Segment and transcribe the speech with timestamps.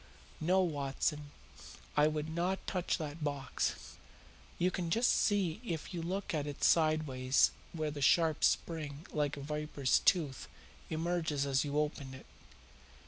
[0.39, 1.29] No, Watson,
[1.95, 3.97] I would not touch that box.
[4.57, 9.37] You can just see if you look at it sideways where the sharp spring like
[9.37, 10.47] a viper's tooth
[10.89, 12.25] emerges as you open it.